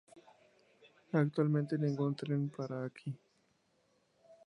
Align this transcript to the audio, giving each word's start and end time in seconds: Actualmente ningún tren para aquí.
Actualmente 1.13 1.77
ningún 1.77 2.15
tren 2.15 2.49
para 2.49 2.85
aquí. 2.85 3.15